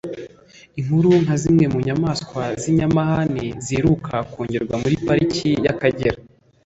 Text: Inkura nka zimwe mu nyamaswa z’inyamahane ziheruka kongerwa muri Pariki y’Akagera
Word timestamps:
Inkura 0.79 1.11
nka 1.23 1.35
zimwe 1.43 1.65
mu 1.73 1.79
nyamaswa 1.87 2.41
z’inyamahane 2.61 3.45
ziheruka 3.63 4.15
kongerwa 4.31 4.75
muri 4.81 4.95
Pariki 5.05 5.49
y’Akagera 5.65 6.17